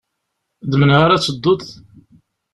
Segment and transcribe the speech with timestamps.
[0.69, 1.61] D menhu ara d-tedduḍ?